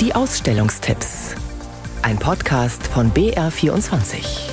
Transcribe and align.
Die 0.00 0.14
Ausstellungstipps. 0.14 1.34
Ein 2.02 2.20
Podcast 2.20 2.86
von 2.86 3.10
BR24. 3.10 4.48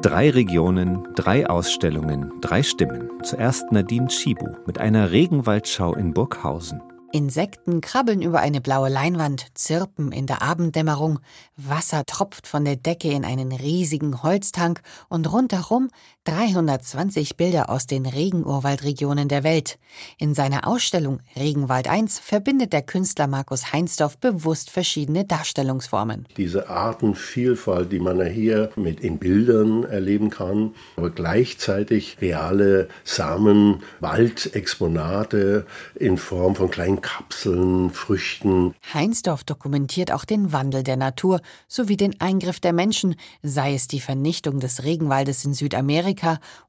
Drei 0.00 0.30
Regionen, 0.30 1.08
drei 1.16 1.50
Ausstellungen, 1.50 2.30
drei 2.40 2.62
Stimmen. 2.62 3.10
Zuerst 3.24 3.64
Nadine 3.72 4.08
Schibu 4.10 4.46
mit 4.64 4.78
einer 4.78 5.10
Regenwaldschau 5.10 5.92
in 5.94 6.14
Burghausen. 6.14 6.80
Insekten 7.12 7.80
krabbeln 7.80 8.20
über 8.20 8.40
eine 8.40 8.60
blaue 8.60 8.88
Leinwand, 8.88 9.46
zirpen 9.54 10.12
in 10.12 10.26
der 10.26 10.42
Abenddämmerung, 10.42 11.18
Wasser 11.56 12.04
tropft 12.04 12.46
von 12.46 12.64
der 12.64 12.76
Decke 12.76 13.10
in 13.10 13.24
einen 13.24 13.52
riesigen 13.52 14.22
Holztank 14.22 14.82
und 15.08 15.32
rundherum 15.32 15.88
320 16.26 17.36
Bilder 17.36 17.70
aus 17.70 17.86
den 17.86 18.04
Regenurwaldregionen 18.04 19.28
der 19.28 19.44
Welt. 19.44 19.78
In 20.18 20.34
seiner 20.34 20.66
Ausstellung 20.66 21.20
Regenwald 21.36 21.88
1 21.88 22.18
verbindet 22.18 22.72
der 22.72 22.82
Künstler 22.82 23.28
Markus 23.28 23.72
Heinsdorf 23.72 24.18
bewusst 24.18 24.70
verschiedene 24.70 25.24
Darstellungsformen. 25.24 26.26
Diese 26.36 26.68
Artenvielfalt, 26.68 27.92
die 27.92 28.00
man 28.00 28.20
hier 28.26 28.70
mit 28.74 29.00
in 29.00 29.18
Bildern 29.18 29.84
erleben 29.84 30.30
kann, 30.30 30.74
aber 30.96 31.10
gleichzeitig 31.10 32.18
reale 32.20 32.88
Samen, 33.04 33.84
Waldexponate 34.00 35.64
in 35.94 36.18
Form 36.18 36.56
von 36.56 36.70
kleinen 36.70 37.02
Kapseln, 37.02 37.90
Früchten. 37.90 38.74
Heinsdorf 38.92 39.44
dokumentiert 39.44 40.10
auch 40.10 40.24
den 40.24 40.52
Wandel 40.52 40.82
der 40.82 40.96
Natur 40.96 41.40
sowie 41.68 41.96
den 41.96 42.20
Eingriff 42.20 42.58
der 42.58 42.72
Menschen, 42.72 43.14
sei 43.44 43.74
es 43.74 43.86
die 43.86 44.00
Vernichtung 44.00 44.58
des 44.58 44.82
Regenwaldes 44.82 45.44
in 45.44 45.54
Südamerika 45.54 46.15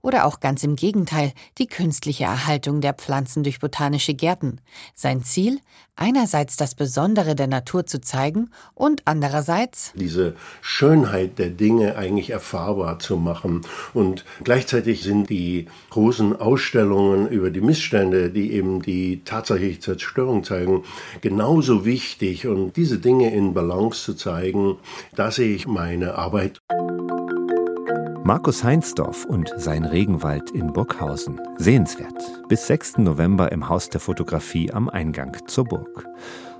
oder 0.02 0.26
auch 0.26 0.40
ganz 0.40 0.64
im 0.64 0.76
Gegenteil 0.76 1.34
die 1.58 1.68
künstliche 1.68 2.26
Erhaltung 2.26 2.82
der 2.82 2.94
Pflanzen 2.94 3.44
durch 3.44 3.60
botanische 3.60 4.14
Gärten. 4.14 4.60
Sein 4.96 5.24
Ziel? 5.24 5.60
Einerseits 6.00 6.58
das 6.58 6.76
Besondere 6.76 7.34
der 7.34 7.48
Natur 7.48 7.88
zu 7.88 8.00
zeigen 8.00 8.52
und 8.76 9.02
andererseits 9.06 9.94
diese 9.96 10.36
Schönheit 10.62 11.40
der 11.40 11.50
Dinge 11.50 11.96
eigentlich 11.96 12.30
erfahrbar 12.30 13.00
zu 13.00 13.18
machen. 13.18 13.62
Und 13.96 14.24
gleichzeitig 14.44 15.02
sind 15.02 15.28
die 15.32 15.66
großen 15.90 16.40
Ausstellungen 16.40 17.28
über 17.28 17.50
die 17.50 17.62
Missstände, 17.62 18.30
die 18.30 18.54
eben 18.54 18.84
die 18.84 19.24
tatsächliche 19.26 19.80
Zerstörung 19.80 20.08
Störung 20.18 20.44
zeigen, 20.44 20.84
genauso 21.22 21.86
wichtig. 21.86 22.48
Und 22.48 22.76
diese 22.76 23.00
Dinge 23.00 23.34
in 23.34 23.54
Balance 23.54 24.04
zu 24.04 24.14
zeigen, 24.16 24.78
da 25.16 25.32
sehe 25.32 25.56
ich 25.56 25.68
meine 25.68 26.16
Arbeit. 26.16 26.62
Markus 28.28 28.62
Heinsdorf 28.62 29.24
und 29.24 29.54
sein 29.56 29.86
Regenwald 29.86 30.52
in 30.52 30.74
Burghausen. 30.74 31.40
Sehenswert. 31.56 32.14
Bis 32.50 32.68
6. 32.68 32.98
November 32.98 33.54
im 33.54 33.70
Haus 33.70 33.90
der 33.90 34.02
Fotografie 34.02 34.70
am 34.70 34.90
Eingang 34.90 35.38
zur 35.48 35.64
Burg. 35.64 36.06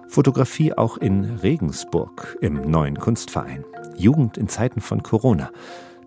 Fotografie 0.08 0.72
auch 0.72 0.96
in 0.96 1.26
Regensburg 1.26 2.38
im 2.40 2.72
neuen 2.72 2.98
Kunstverein. 2.98 3.66
Jugend 3.98 4.38
in 4.38 4.48
Zeiten 4.48 4.80
von 4.80 5.04
Corona. 5.04 5.52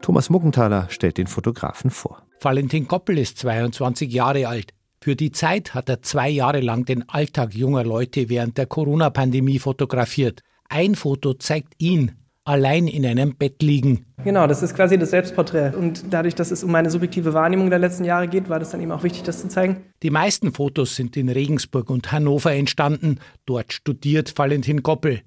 Thomas 0.00 0.31
Muggenthaler 0.31 0.86
stellt 0.88 1.19
den 1.19 1.27
Fotografen 1.27 1.91
vor. 1.91 2.22
Valentin 2.41 2.88
Koppel 2.88 3.19
ist 3.19 3.36
22 3.41 4.11
Jahre 4.11 4.48
alt. 4.48 4.72
Für 5.03 5.14
die 5.14 5.31
Zeit 5.31 5.75
hat 5.75 5.91
er 5.91 6.00
zwei 6.00 6.31
Jahre 6.31 6.61
lang 6.61 6.86
den 6.86 7.06
Alltag 7.06 7.55
junger 7.55 7.84
Leute 7.84 8.31
während 8.31 8.56
der 8.56 8.64
Corona-Pandemie 8.64 9.58
fotografiert. 9.58 10.41
Ein 10.70 10.94
Foto 10.94 11.34
zeigt 11.34 11.75
ihn 11.77 12.12
allein 12.51 12.89
in 12.89 13.06
einem 13.06 13.37
Bett 13.37 13.62
liegen. 13.62 14.06
Genau, 14.25 14.47
das 14.47 14.62
ist 14.62 14.75
quasi 14.75 14.98
das 14.98 15.11
Selbstporträt. 15.11 15.75
Und 15.77 16.12
dadurch, 16.12 16.34
dass 16.34 16.51
es 16.51 16.65
um 16.65 16.73
meine 16.73 16.91
subjektive 16.91 17.33
Wahrnehmung 17.33 17.70
der 17.70 17.79
letzten 17.79 18.05
Jahre 18.05 18.29
geht, 18.29 18.48
war 18.48 18.59
das 18.59 18.70
dann 18.70 18.81
eben 18.81 18.91
auch 18.91 19.05
wichtig, 19.05 19.23
das 19.23 19.41
zu 19.41 19.48
zeigen. 19.48 19.84
Die 20.03 20.11
meisten 20.11 20.53
Fotos 20.53 20.97
sind 20.97 21.17
in 21.17 21.28
Regensburg 21.28 21.89
und 21.89 22.12
Hannover 22.12 22.53
entstanden. 22.53 23.21
Dort 23.47 23.73
studiert 23.73 24.37
Valentin 24.37 24.83
Goppel. 24.83 25.23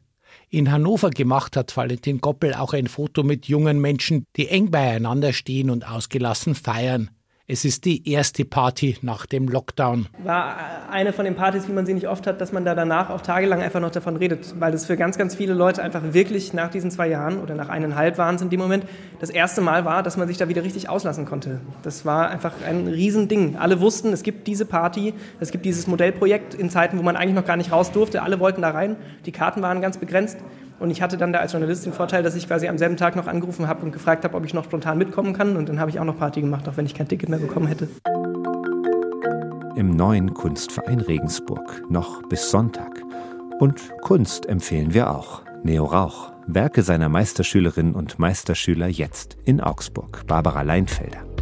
In 0.49 0.71
Hannover 0.71 1.09
gemacht 1.09 1.55
hat 1.55 1.75
Valentin 1.75 2.19
Goppel 2.19 2.53
auch 2.53 2.73
ein 2.73 2.87
Foto 2.87 3.23
mit 3.23 3.47
jungen 3.47 3.79
Menschen, 3.79 4.25
die 4.35 4.49
eng 4.49 4.69
beieinander 4.69 5.33
stehen 5.33 5.69
und 5.69 5.87
ausgelassen 5.87 6.53
feiern. 6.53 7.09
Es 7.45 7.65
ist 7.65 7.83
die 7.83 8.09
erste 8.09 8.45
Party 8.45 8.95
nach 9.01 9.25
dem 9.25 9.49
Lockdown. 9.49 10.07
War 10.23 10.55
eine 10.89 11.11
von 11.11 11.25
den 11.25 11.35
Partys, 11.35 11.67
wie 11.67 11.73
man 11.73 11.85
sie 11.85 11.93
nicht 11.93 12.07
oft 12.07 12.25
hat, 12.25 12.39
dass 12.39 12.53
man 12.53 12.63
da 12.63 12.73
danach 12.73 13.09
auch 13.09 13.19
tagelang 13.19 13.61
einfach 13.61 13.81
noch 13.81 13.91
davon 13.91 14.15
redet, 14.15 14.61
weil 14.61 14.71
das 14.71 14.85
für 14.85 14.95
ganz, 14.95 15.17
ganz 15.17 15.35
viele 15.35 15.53
Leute 15.53 15.83
einfach 15.83 16.13
wirklich 16.13 16.53
nach 16.53 16.71
diesen 16.71 16.89
zwei 16.89 17.09
Jahren 17.09 17.41
oder 17.41 17.53
nach 17.55 17.67
eineinhalb 17.67 18.17
waren 18.17 18.35
es 18.35 18.41
in 18.41 18.49
dem 18.49 18.61
Moment 18.61 18.85
das 19.19 19.29
erste 19.29 19.59
Mal 19.59 19.83
war, 19.83 20.03
dass 20.03 20.15
man 20.15 20.29
sich 20.29 20.37
da 20.37 20.47
wieder 20.47 20.63
richtig 20.63 20.87
auslassen 20.87 21.25
konnte. 21.25 21.59
Das 21.81 22.05
war 22.05 22.29
einfach 22.29 22.53
ein 22.65 22.87
Riesending. 22.87 23.57
Alle 23.57 23.81
wussten, 23.81 24.13
es 24.13 24.23
gibt 24.23 24.47
diese 24.47 24.65
Party, 24.65 25.13
es 25.41 25.51
gibt 25.51 25.65
dieses 25.65 25.85
Modellprojekt 25.85 26.53
in 26.53 26.69
Zeiten, 26.69 26.97
wo 26.97 27.01
man 27.01 27.17
eigentlich 27.17 27.35
noch 27.35 27.45
gar 27.45 27.57
nicht 27.57 27.73
raus 27.73 27.91
durfte. 27.91 28.23
Alle 28.23 28.39
wollten 28.39 28.61
da 28.61 28.69
rein. 28.69 28.95
Die 29.25 29.33
Karten 29.33 29.61
waren 29.61 29.81
ganz 29.81 29.97
begrenzt. 29.97 30.37
Und 30.79 30.91
ich 30.91 31.01
hatte 31.01 31.17
dann 31.17 31.31
da 31.31 31.39
als 31.39 31.51
Journalist 31.53 31.85
den 31.85 31.93
Vorteil, 31.93 32.23
dass 32.23 32.35
ich 32.35 32.47
quasi 32.47 32.67
am 32.67 32.77
selben 32.77 32.97
Tag 32.97 33.15
noch 33.15 33.27
angerufen 33.27 33.67
habe 33.67 33.85
und 33.85 33.91
gefragt 33.91 34.23
habe, 34.23 34.35
ob 34.35 34.45
ich 34.45 34.53
noch 34.53 34.65
spontan 34.65 34.97
mitkommen 34.97 35.33
kann. 35.33 35.55
Und 35.55 35.69
dann 35.69 35.79
habe 35.79 35.89
ich 35.89 35.99
auch 35.99 36.05
noch 36.05 36.17
Party 36.17 36.41
gemacht, 36.41 36.67
auch 36.67 36.77
wenn 36.77 36.85
ich 36.85 36.93
kein 36.93 37.07
Ticket 37.07 37.29
mehr 37.29 37.39
bekommen 37.39 37.67
hätte. 37.67 37.87
Im 39.75 39.95
neuen 39.95 40.33
Kunstverein 40.33 40.99
Regensburg, 40.99 41.83
noch 41.89 42.21
bis 42.27 42.51
Sonntag. 42.51 43.01
Und 43.59 43.81
Kunst 44.01 44.47
empfehlen 44.47 44.93
wir 44.93 45.09
auch. 45.11 45.41
Neo 45.63 45.85
Rauch, 45.85 46.33
Werke 46.45 46.83
seiner 46.83 47.07
Meisterschülerinnen 47.07 47.95
und 47.95 48.19
Meisterschüler 48.19 48.87
jetzt 48.87 49.37
in 49.45 49.61
Augsburg, 49.61 50.27
Barbara 50.27 50.61
Leinfelder. 50.61 51.32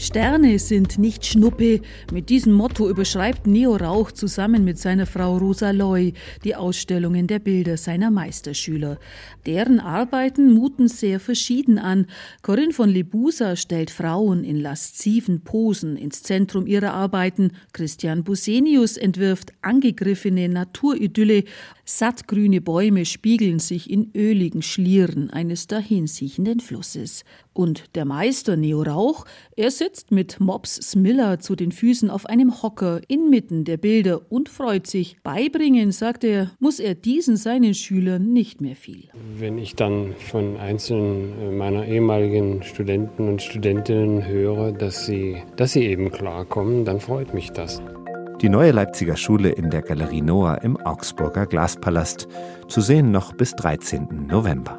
Sterne 0.00 0.60
sind 0.60 0.96
nicht 0.96 1.26
Schnuppe. 1.26 1.80
Mit 2.12 2.28
diesem 2.28 2.52
Motto 2.52 2.88
überschreibt 2.88 3.48
Neo 3.48 3.74
Rauch 3.74 4.12
zusammen 4.12 4.62
mit 4.62 4.78
seiner 4.78 5.06
Frau 5.06 5.36
Rosa 5.38 5.72
Loy 5.72 6.12
die 6.44 6.54
Ausstellungen 6.54 7.26
der 7.26 7.40
Bilder 7.40 7.76
seiner 7.76 8.12
Meisterschüler. 8.12 9.00
Deren 9.44 9.80
Arbeiten 9.80 10.52
muten 10.52 10.86
sehr 10.86 11.18
verschieden 11.18 11.80
an. 11.80 12.06
Corinne 12.42 12.72
von 12.72 12.88
Lebusa 12.88 13.56
stellt 13.56 13.90
Frauen 13.90 14.44
in 14.44 14.60
lasziven 14.60 15.40
Posen 15.40 15.96
ins 15.96 16.22
Zentrum 16.22 16.68
ihrer 16.68 16.94
Arbeiten. 16.94 17.50
Christian 17.72 18.22
Busenius 18.22 18.96
entwirft 18.96 19.52
angegriffene 19.62 20.48
Naturidylle. 20.48 21.42
Sattgrüne 21.90 22.60
Bäume 22.60 23.06
spiegeln 23.06 23.60
sich 23.60 23.88
in 23.88 24.10
öligen 24.14 24.60
Schlieren 24.60 25.30
eines 25.30 25.68
dahinsiechenden 25.68 26.60
Flusses. 26.60 27.24
Und 27.54 27.96
der 27.96 28.04
Meister 28.04 28.58
Neo 28.58 28.82
Rauch, 28.82 29.24
er 29.56 29.70
sitzt 29.70 30.10
mit 30.10 30.38
Mops 30.38 30.74
Smiller 30.74 31.38
zu 31.40 31.56
den 31.56 31.72
Füßen 31.72 32.10
auf 32.10 32.26
einem 32.26 32.62
Hocker 32.62 33.00
inmitten 33.08 33.64
der 33.64 33.78
Bilder 33.78 34.20
und 34.30 34.50
freut 34.50 34.86
sich. 34.86 35.16
Beibringen, 35.22 35.90
sagt 35.90 36.24
er, 36.24 36.50
muss 36.60 36.78
er 36.78 36.94
diesen 36.94 37.38
seinen 37.38 37.72
Schülern 37.72 38.34
nicht 38.34 38.60
mehr 38.60 38.76
viel. 38.76 39.08
Wenn 39.38 39.56
ich 39.56 39.74
dann 39.74 40.14
von 40.18 40.58
einzelnen 40.58 41.56
meiner 41.56 41.86
ehemaligen 41.86 42.62
Studenten 42.64 43.28
und 43.28 43.40
Studentinnen 43.40 44.26
höre, 44.26 44.72
dass 44.72 45.06
sie, 45.06 45.38
dass 45.56 45.72
sie 45.72 45.86
eben 45.86 46.12
klarkommen, 46.12 46.84
dann 46.84 47.00
freut 47.00 47.32
mich 47.32 47.50
das. 47.50 47.80
Die 48.40 48.48
neue 48.48 48.70
Leipziger 48.70 49.16
Schule 49.16 49.48
in 49.48 49.68
der 49.68 49.82
Galerie 49.82 50.22
Noah 50.22 50.62
im 50.62 50.76
Augsburger 50.76 51.44
Glaspalast. 51.44 52.28
Zu 52.68 52.80
sehen 52.80 53.10
noch 53.10 53.32
bis 53.32 53.50
13. 53.56 54.28
November. 54.28 54.78